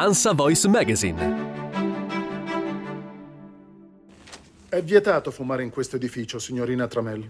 [0.00, 1.20] Ansa Voice Magazine.
[4.68, 7.28] È vietato fumare in questo edificio, signorina Tramell.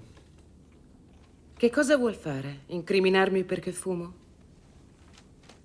[1.56, 2.65] Che cosa vuol fare?
[2.67, 4.12] Incriminarmi perché fumo?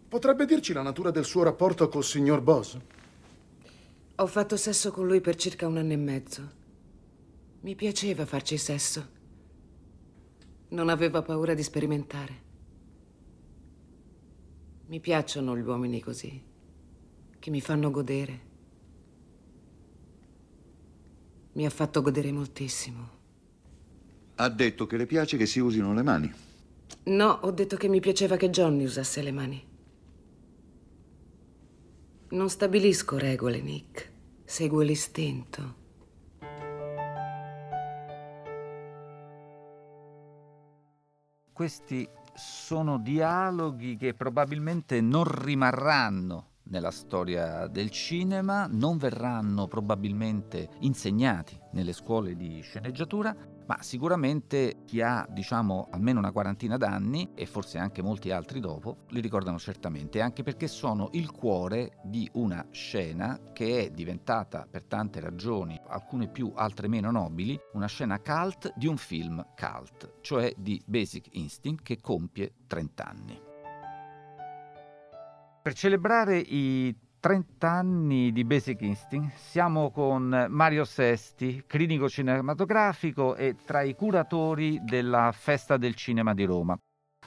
[0.08, 2.78] Potrebbe dirci la natura del suo rapporto col signor Boss?
[4.16, 6.52] Ho fatto sesso con lui per circa un anno e mezzo.
[7.64, 9.10] Mi piaceva farci sesso.
[10.70, 12.42] Non aveva paura di sperimentare.
[14.86, 16.52] Mi piacciono gli uomini così,
[17.44, 18.40] che mi fanno godere.
[21.52, 23.10] Mi ha fatto godere moltissimo.
[24.36, 26.34] Ha detto che le piace che si usino le mani.
[27.04, 29.68] No, ho detto che mi piaceva che Johnny usasse le mani.
[32.30, 34.12] Non stabilisco regole, Nick.
[34.46, 35.76] Seguo l'istinto.
[41.52, 51.58] Questi sono dialoghi che probabilmente non rimarranno nella storia del cinema, non verranno probabilmente insegnati
[51.74, 53.36] nelle scuole di sceneggiatura,
[53.68, 59.06] ma sicuramente chi ha diciamo almeno una quarantina d'anni e forse anche molti altri dopo
[59.10, 64.84] li ricordano certamente, anche perché sono il cuore di una scena che è diventata per
[64.84, 70.52] tante ragioni, alcune più, altre meno nobili, una scena cult di un film cult, cioè
[70.58, 73.53] di Basic Instinct che compie 30 anni.
[75.64, 83.56] Per celebrare i 30 anni di Basic Instinct siamo con Mario Sesti, clinico cinematografico e
[83.66, 86.78] tra i curatori della Festa del Cinema di Roma.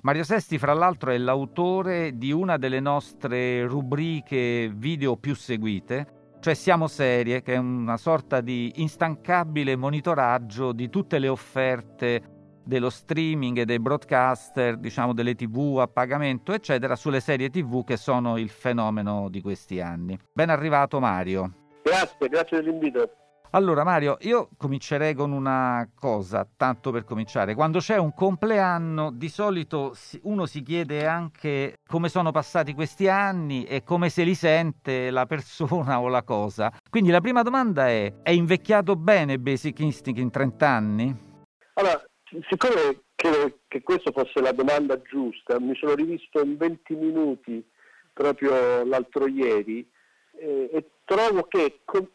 [0.03, 6.53] Mario Sesti, fra l'altro, è l'autore di una delle nostre rubriche video più seguite, cioè
[6.53, 12.36] Siamo Serie, che è una sorta di instancabile monitoraggio di tutte le offerte
[12.67, 17.97] dello streaming e dei broadcaster, diciamo delle tv a pagamento, eccetera, sulle serie tv che
[17.97, 20.19] sono il fenomeno di questi anni.
[20.33, 21.53] Ben arrivato Mario.
[21.83, 23.11] Grazie, grazie dell'invito.
[23.51, 27.55] Allora Mario, io comincerei con una cosa, tanto per cominciare.
[27.55, 33.65] Quando c'è un compleanno, di solito uno si chiede anche come sono passati questi anni
[33.65, 36.73] e come se li sente la persona o la cosa.
[36.91, 41.26] Quindi la prima domanda è, è invecchiato bene Basic Instinct in 30 anni?
[42.29, 47.65] Siccome credo che questa fosse la domanda giusta, mi sono rivisto in 20 minuti
[48.13, 49.89] proprio l'altro ieri
[50.39, 52.09] eh, e trovo che come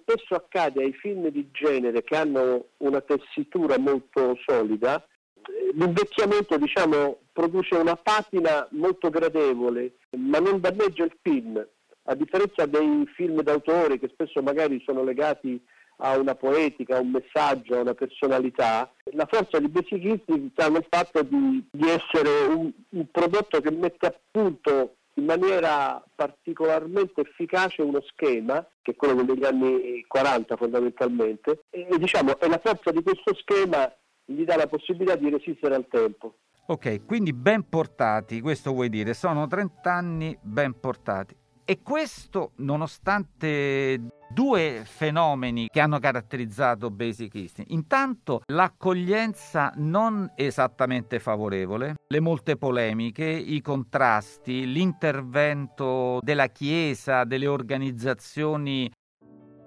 [0.00, 7.20] spesso accade ai film di genere che hanno una tessitura molto solida, eh, l'invecchiamento diciamo,
[7.32, 11.66] produce una patina molto gradevole, ma non danneggia il film,
[12.06, 15.62] a differenza dei film d'autore che spesso magari sono legati
[15.98, 20.22] a una poetica, a un messaggio, a una personalità, la forza di Basic
[20.52, 26.02] sta nel fatto di, di essere un, un, prodotto che mette a punto in maniera
[26.14, 32.48] particolarmente efficace uno schema, che è quello degli anni 40 fondamentalmente, e, e diciamo, e
[32.48, 33.90] la forza di questo schema
[34.24, 36.36] gli dà la possibilità di resistere al tempo.
[36.66, 41.36] Ok, quindi ben portati, questo vuoi dire, sono 30 anni ben portati.
[41.66, 44.00] E questo nonostante
[44.34, 47.70] due fenomeni che hanno caratterizzato Basic Instinct.
[47.70, 58.90] Intanto l'accoglienza non esattamente favorevole, le molte polemiche, i contrasti, l'intervento della Chiesa, delle organizzazioni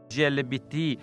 [0.07, 0.97] GLBT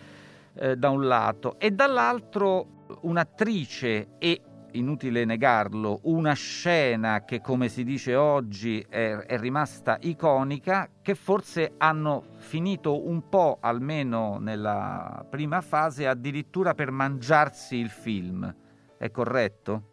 [0.56, 4.40] eh, da un lato e dall'altro un'attrice e
[4.74, 11.74] inutile negarlo, una scena che come si dice oggi è, è, rimasta iconica, che forse
[11.78, 18.54] hanno finito un po', almeno nella prima fase, addirittura per mangiarsi il film.
[18.96, 19.92] È corretto?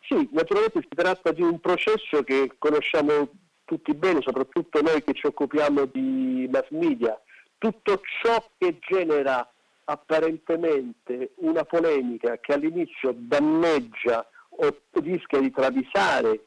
[0.00, 3.30] Sì, naturalmente si tratta di un processo che conosciamo
[3.64, 7.20] tutti bene, soprattutto noi che ci occupiamo di mass media.
[7.58, 9.46] Tutto ciò che genera
[9.90, 16.44] apparentemente una polemica che all'inizio danneggia o rischia di travisare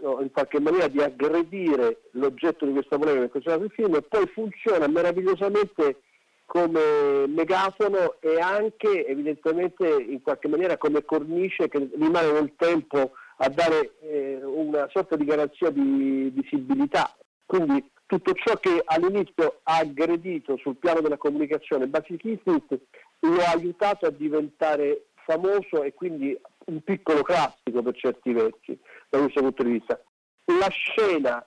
[0.00, 4.26] in qualche maniera di aggredire l'oggetto di questa polemica che considerato il film e poi
[4.26, 6.00] funziona meravigliosamente
[6.44, 13.48] come megafono e anche evidentemente in qualche maniera come cornice che rimane nel tempo a
[13.48, 17.14] dare eh, una sorta di garanzia di visibilità.
[17.46, 17.84] Quindi
[18.18, 22.78] tutto ciò che all'inizio ha aggredito sul piano della comunicazione Basic Instinct
[23.20, 28.78] lo ha aiutato a diventare famoso e quindi un piccolo classico per certi versi
[29.08, 29.98] da questo punto di vista.
[30.44, 31.42] La scena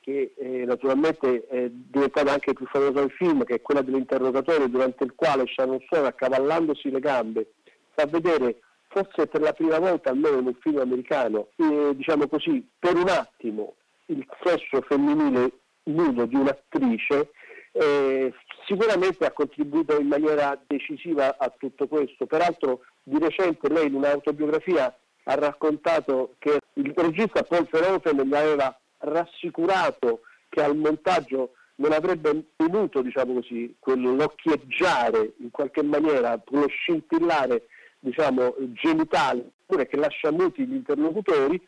[0.00, 5.04] che eh, naturalmente è diventata anche più famosa nel film, che è quella dell'interrogatorio durante
[5.04, 7.52] il quale Sharon Stone accavallandosi le gambe
[7.94, 12.96] fa vedere forse per la prima volta almeno un film americano, eh, diciamo così, per
[12.96, 13.74] un attimo
[14.06, 17.30] il sesso femminile nudo di un'attrice
[17.72, 18.32] eh,
[18.66, 22.26] sicuramente ha contribuito in maniera decisiva a tutto questo.
[22.26, 24.94] Peraltro di recente lei in un'autobiografia
[25.24, 32.44] ha raccontato che il regista Paul Verhoeven gli aveva rassicurato che al montaggio non avrebbe
[32.56, 37.66] tenuto, diciamo così, quell'occhieggiare in qualche maniera, quello scintillare,
[38.00, 41.60] diciamo, genitale, oppure che lascia muti gli interlocutori,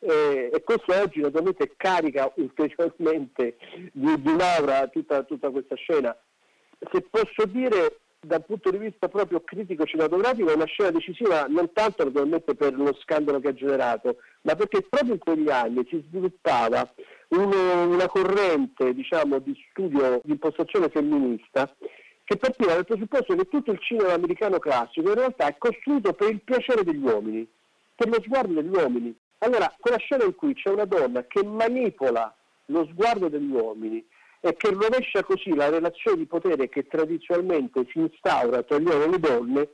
[0.00, 3.56] eh, e questo oggi naturalmente carica ulteriormente
[3.92, 6.16] di, di un'aura tutta, tutta questa scena.
[6.90, 11.72] Se posso dire dal punto di vista proprio critico cinematografico è una scena decisiva non
[11.72, 16.02] tanto naturalmente per lo scandalo che ha generato, ma perché proprio in quegli anni si
[16.08, 16.92] sviluppava
[17.28, 21.74] uno, una corrente diciamo, di studio di impostazione femminista
[22.24, 26.30] che partiva dal presupposto che tutto il cinema americano classico in realtà è costruito per
[26.30, 27.48] il piacere degli uomini,
[27.94, 29.16] per lo sguardo degli uomini.
[29.42, 32.34] Allora, quella scena in cui c'è una donna che manipola
[32.66, 34.04] lo sguardo degli uomini
[34.40, 39.04] e che rovescia così la relazione di potere che tradizionalmente si instaura tra gli uomini
[39.04, 39.68] e le donne,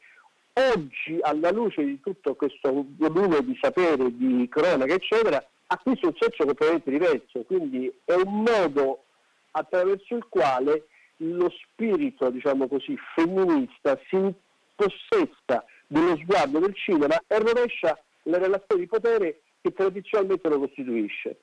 [0.75, 6.45] oggi alla luce di tutto questo volume di sapere, di cronaca, eccetera, acquista un senso
[6.45, 7.43] completamente diverso.
[7.43, 9.05] Quindi è un modo
[9.51, 10.87] attraverso il quale
[11.19, 14.33] lo spirito, diciamo così, femminista si
[14.77, 21.41] possessa dello sguardo del cinema e rovescia la relazione di potere che tradizionalmente lo costituisce.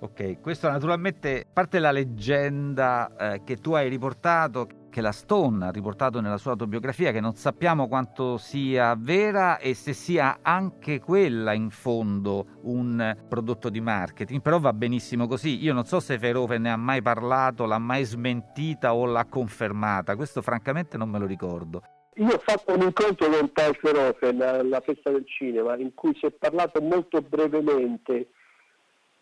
[0.00, 5.70] Ok, questo naturalmente parte la leggenda eh, che tu hai riportato, che la Stone ha
[5.70, 11.52] riportato nella sua autobiografia, che non sappiamo quanto sia vera e se sia anche quella
[11.52, 15.62] in fondo un prodotto di marketing, però va benissimo così.
[15.62, 20.16] Io non so se Verhoeven ne ha mai parlato, l'ha mai smentita o l'ha confermata,
[20.16, 21.82] questo francamente non me lo ricordo.
[22.16, 26.26] Io ho fatto un incontro con Paul Verhoeven alla festa del cinema in cui si
[26.26, 28.28] è parlato molto brevemente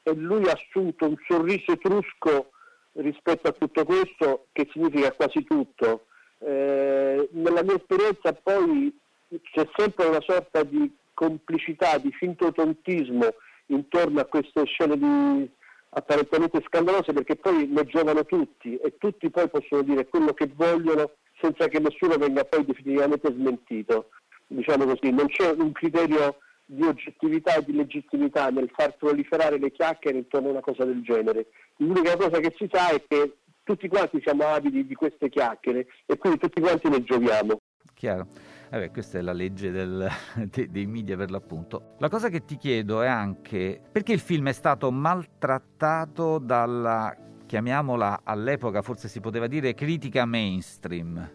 [0.02, 2.50] e lui ha assunto un sorriso etrusco
[2.94, 6.06] rispetto a tutto questo che significa quasi tutto.
[6.38, 8.94] Eh, nella mia esperienza poi
[9.28, 13.34] c'è sempre una sorta di complicità, di finto tontismo
[13.66, 15.50] intorno a queste scene di,
[15.90, 21.12] apparentemente scandalose perché poi ne giocano tutti e tutti poi possono dire quello che vogliono
[21.42, 24.10] senza che nessuno venga poi definitivamente smentito.
[24.46, 29.72] Diciamo così, non c'è un criterio di oggettività e di legittimità nel far proliferare le
[29.72, 31.48] chiacchiere intorno a una cosa del genere.
[31.76, 36.16] L'unica cosa che si sa è che tutti quanti siamo avidi di queste chiacchiere e
[36.16, 37.60] quindi tutti quanti ne giochiamo.
[37.94, 38.26] Chiaro.
[38.70, 40.08] Eh questa è la legge del,
[40.50, 41.96] de, dei media per l'appunto.
[41.98, 47.14] La cosa che ti chiedo è anche perché il film è stato maltrattato dalla,
[47.52, 51.30] chiamiamola all'epoca, forse si poteva dire, critica mainstream.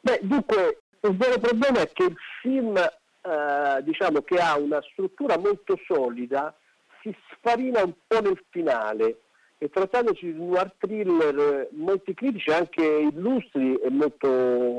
[0.00, 5.36] Beh, dunque, il vero problema è che il film eh, diciamo che ha una struttura
[5.36, 6.56] molto solida,
[7.02, 9.20] si sfarina un po' nel finale
[9.58, 14.26] e trattandosi di un noir thriller, molti critici, anche illustri e molto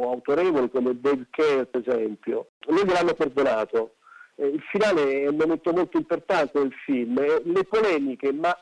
[0.10, 3.98] autorevoli come Dave Kerr per esempio, non gliel'hanno perdonato.
[4.38, 8.58] Eh, il finale è un momento molto importante del film, le polemiche, ma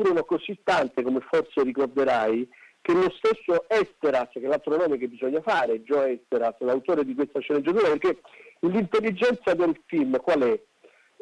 [0.00, 2.48] furono così tante come forse ricorderai,
[2.80, 7.14] che lo stesso Esteras, che è l'altro nome che bisogna fare, Joe Esteras, l'autore di
[7.14, 8.20] questa sceneggiatura, perché
[8.60, 10.60] L'intelligenza del film qual è?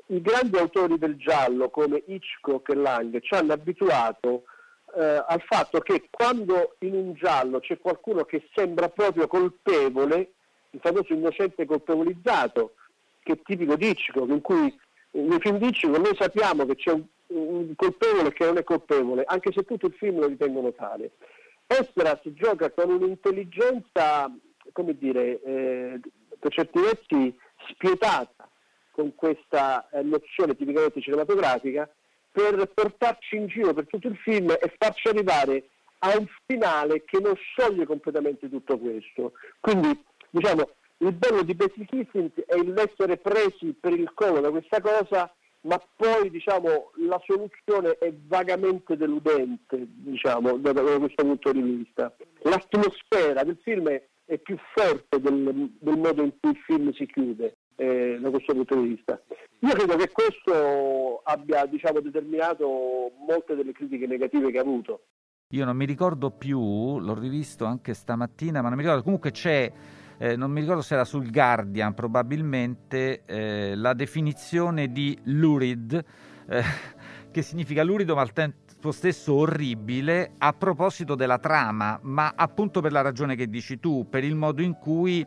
[0.06, 4.44] I grandi autori del giallo come Hitchcock e Lang ci hanno abituato
[4.96, 10.32] eh, al fatto che quando in un giallo c'è qualcuno che sembra proprio colpevole,
[10.70, 12.74] il famoso innocente colpevolizzato,
[13.22, 14.76] che è tipico di Hitchcock, in cui
[15.12, 17.04] nei film di Hitchcock noi sappiamo che c'è un,
[17.76, 21.12] colpevole che non è colpevole, anche se tutto il film lo ritengono tale.
[21.66, 24.34] Esteras gioca con un'intelligenza,
[24.72, 26.00] come dire, eh,
[26.38, 27.38] per certi versi
[27.70, 28.48] spietata
[28.90, 31.88] con questa eh, nozione tipicamente cinematografica
[32.30, 35.68] per portarci in giro per tutto il film e farci arrivare
[36.00, 39.32] a un finale che non scioglie completamente tutto questo.
[39.60, 44.80] Quindi, diciamo, il bello di Betty Kissing è l'essere presi per il collo da questa
[44.80, 45.32] cosa,
[45.68, 52.12] ma poi diciamo, la soluzione è vagamente deludente, diciamo, da, da questo punto di vista.
[52.42, 57.06] L'atmosfera del film è è più forte del, del modo in cui il film si
[57.06, 59.18] chiude eh, da questo punto di vista.
[59.60, 65.04] Io credo che questo abbia diciamo, determinato molte delle critiche negative che ha avuto.
[65.52, 69.72] Io non mi ricordo più, l'ho rivisto anche stamattina, ma non mi ricordo, comunque c'è,
[70.18, 76.04] eh, non mi ricordo se era sul Guardian probabilmente, eh, la definizione di lurid,
[76.48, 76.62] eh,
[77.30, 82.92] che significa lurido ma al tempo stesso orribile a proposito della trama, ma appunto per
[82.92, 85.24] la ragione che dici tu, per il modo in cui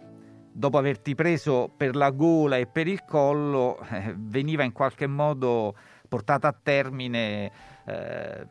[0.54, 5.74] dopo averti preso per la gola e per il collo eh, veniva in qualche modo
[6.10, 7.52] portata a termine
[7.86, 8.46] eh,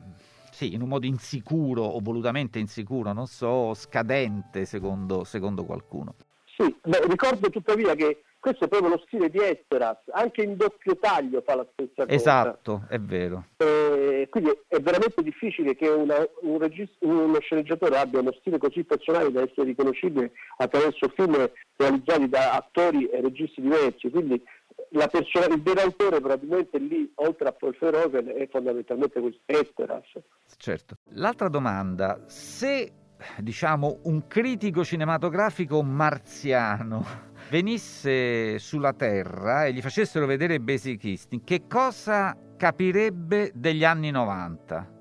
[0.50, 6.14] sì, in un modo insicuro o volutamente insicuro, non so, scadente secondo, secondo qualcuno.
[6.60, 10.98] Sì, beh, ricordo tuttavia che questo è proprio lo stile di Esteras, anche in doppio
[10.98, 12.12] taglio fa la stessa cosa.
[12.12, 13.46] Esatto, è vero.
[13.56, 18.84] Eh, quindi è veramente difficile che una, un regist- uno sceneggiatore abbia uno stile così
[18.84, 24.10] personale da essere riconoscibile attraverso film realizzati da attori e registi diversi.
[24.10, 24.42] Quindi
[24.90, 30.10] la persona, il vero autore probabilmente lì, oltre a Paul Verhoeven, è fondamentalmente questo Esteras.
[30.58, 30.96] Certo.
[31.12, 32.99] L'altra domanda, se
[33.38, 37.04] diciamo un critico cinematografico marziano
[37.50, 44.98] venisse sulla Terra e gli facessero vedere Basic Instinct, che cosa capirebbe degli anni 90?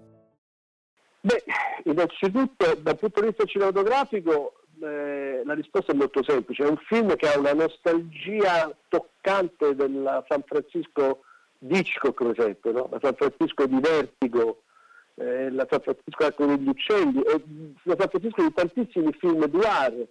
[1.21, 1.43] Beh,
[1.83, 7.15] innanzitutto dal punto di vista cinematografico eh, la risposta è molto semplice, è un film
[7.15, 11.23] che ha una nostalgia toccante del San Francisco
[11.57, 12.89] di Hitchcock, per esempio, no?
[13.01, 14.63] San Francisco di Vertigo,
[15.19, 17.43] eh, la San Francisco anche degli uccelli, e
[17.83, 20.07] la San Francisco di tantissimi film noir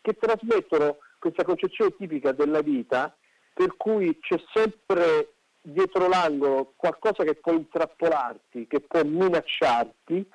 [0.00, 3.16] che trasmettono questa concezione tipica della vita
[3.52, 10.28] per cui c'è sempre dietro l'angolo qualcosa che può intrappolarti, che può minacciarti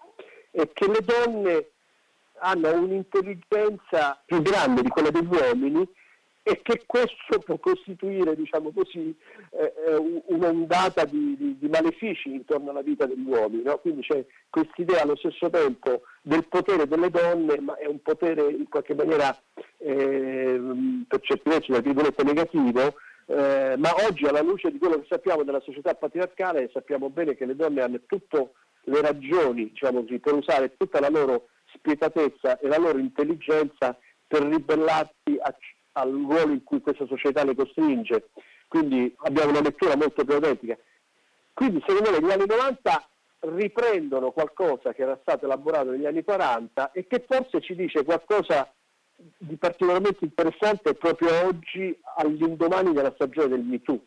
[0.51, 1.69] e che le donne
[2.39, 5.87] hanno un'intelligenza più grande di quella degli uomini
[6.43, 9.15] e che questo può costituire, diciamo così,
[9.51, 13.63] eh, eh un'ondata di, di, di, malefici intorno alla vita degli uomini.
[13.63, 13.77] No?
[13.77, 18.49] Quindi c'è questa idea allo stesso tempo del potere delle donne, ma è un potere
[18.49, 19.37] in qualche maniera
[19.77, 20.59] eh,
[21.07, 21.71] per certi versi,
[22.23, 22.95] negativo,
[23.27, 27.45] eh, ma oggi alla luce di quello che sappiamo della società patriarcale sappiamo bene che
[27.45, 28.51] le donne hanno tutte
[28.85, 33.95] le ragioni, diciamo così, per usare tutta la loro spietatezza e la loro intelligenza
[34.27, 35.55] per ribellarsi a,
[35.93, 38.29] al ruolo in cui questa società le costringe.
[38.67, 40.77] Quindi abbiamo una lettura molto più autentica.
[41.53, 46.91] Quindi secondo me gli anni 90 riprendono qualcosa che era stato elaborato negli anni 40
[46.91, 48.71] e che forse ci dice qualcosa
[49.37, 54.05] di particolarmente interessante proprio oggi all'indomani della stagione del MeToo.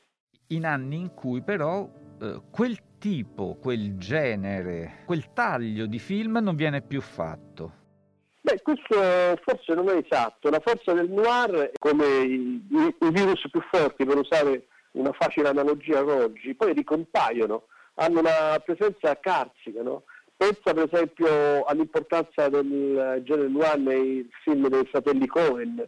[0.48, 1.88] In anni in cui però
[2.20, 7.82] eh, quel tipo, quel genere, quel taglio di film non viene più fatto.
[8.44, 8.94] Beh, questo
[9.42, 10.50] forse non è esatto.
[10.50, 15.48] La forza del noir, come i, i, i virus più forti, per usare una facile
[15.48, 20.02] analogia ad oggi, poi ricompaiono, hanno una presenza carsica, no?
[20.36, 25.82] Pensa per esempio all'importanza del genere noir nei film dei fratelli Cohen,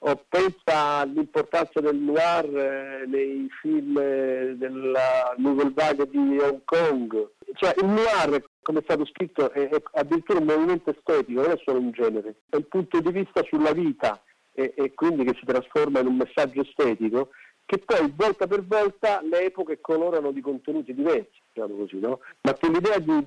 [0.00, 7.30] o pensa all'importanza del noir eh, nei film eh, della Nouvelle Vague di Hong Kong.
[7.54, 11.60] Cioè il noir come è stato scritto, è, è addirittura un movimento estetico, non è
[11.64, 14.20] solo un genere, è un punto di vista sulla vita
[14.52, 17.30] e, e quindi che si trasforma in un messaggio estetico
[17.66, 22.20] che poi volta per volta le epoche colorano di contenuti diversi, diciamo così, no?
[22.42, 23.26] ma quell'idea di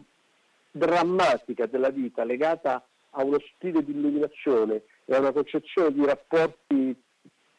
[0.72, 6.96] drammatica della vita legata a uno stile di illuminazione e a una concezione di rapporti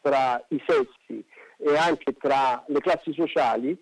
[0.01, 1.23] tra i sessi
[1.57, 3.77] e anche tra le classi sociali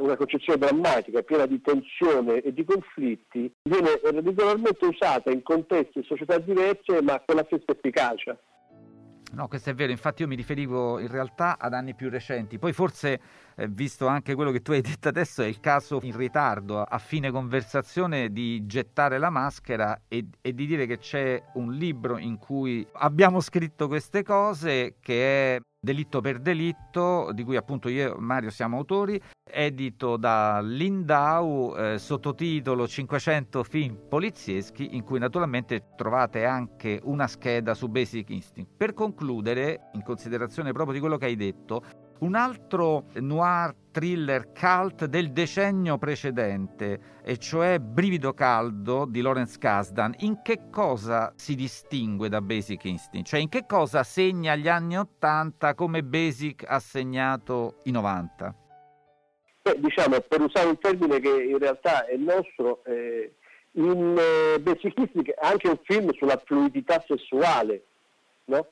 [0.00, 6.02] una concezione drammatica, piena di tensione e di conflitti, viene regolarmente usata in contesti e
[6.02, 8.38] società diverse ma con la stessa efficacia.
[9.34, 12.74] No, questo è vero, infatti io mi riferivo in realtà ad anni più recenti, poi
[12.74, 13.20] forse
[13.56, 16.98] eh, visto anche quello che tu hai detto adesso è il caso in ritardo, a
[16.98, 22.36] fine conversazione, di gettare la maschera e, e di dire che c'è un libro in
[22.36, 28.20] cui abbiamo scritto queste cose che è Delitto per delitto, di cui appunto io e
[28.20, 36.44] Mario siamo autori, edito da Lindau, eh, sottotitolo 500 film polizieschi, in cui naturalmente trovate
[36.44, 38.70] anche una scheda su Basic Instinct.
[38.76, 41.82] Per concludere, in considerazione proprio di quello che hai detto,
[42.22, 50.14] un altro noir thriller cult del decennio precedente, e cioè Brivido Caldo di Lawrence Kasdan,
[50.20, 53.28] in che cosa si distingue da Basic Instinct?
[53.28, 58.54] Cioè in che cosa segna gli anni 80 come Basic ha segnato i 90?
[59.62, 63.34] Beh, diciamo, per usare un termine che in realtà è nostro, eh,
[63.72, 67.84] in eh, Basic Instinct è anche un film sulla fluidità sessuale,
[68.46, 68.66] no?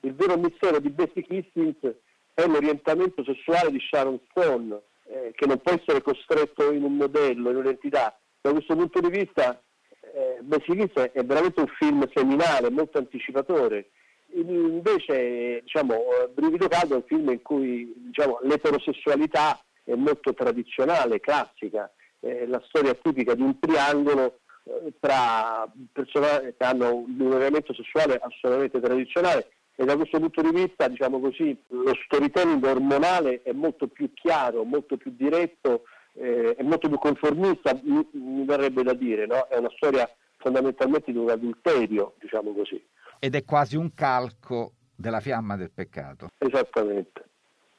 [0.00, 2.04] Il vero mistero di Basic Instinct
[2.36, 7.48] è l'orientamento sessuale di Sharon Stone, eh, che non può essere costretto in un modello,
[7.48, 8.14] in un'entità.
[8.42, 9.58] Da questo punto di vista,
[10.00, 13.88] eh, Basilis è veramente un film seminale, molto anticipatore.
[14.34, 15.96] Invece, diciamo,
[16.34, 21.90] Brivido Caldo è un film in cui diciamo, l'eterosessualità è molto tradizionale, classica,
[22.20, 28.20] è la storia tipica di un triangolo eh, tra persone che hanno un orientamento sessuale
[28.20, 33.86] assolutamente tradizionale e da questo punto di vista, diciamo così, lo storytelling ormonale è molto
[33.88, 39.26] più chiaro, molto più diretto eh, è molto più conformista, mi, mi verrebbe da dire,
[39.26, 39.46] no?
[39.48, 42.82] è una storia fondamentalmente di un adulterio, diciamo così.
[43.18, 46.28] Ed è quasi un calco della fiamma del peccato.
[46.38, 47.24] Esattamente,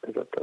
[0.01, 0.36] esattamente.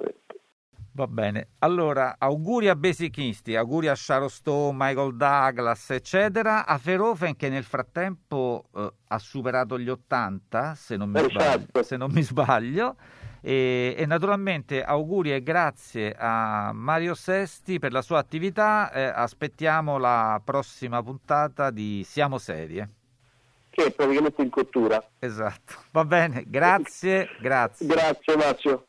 [0.97, 7.35] Va bene, allora auguri a Basichisti, auguri a Sharon Stone, Michael Douglas, eccetera, a Ferofen
[7.35, 11.41] che nel frattempo eh, ha superato gli 80, se non mi Esatto.
[11.41, 12.95] sbaglio, se non mi sbaglio.
[13.41, 19.99] E, e naturalmente auguri e grazie a Mario Sesti per la sua attività, eh, aspettiamo
[19.99, 22.89] la prossima puntata di Siamo Serie.
[23.69, 25.05] Che è praticamente in cottura.
[25.19, 27.85] Esatto, va bene, grazie, grazie.
[27.85, 28.87] Grazie Marzio.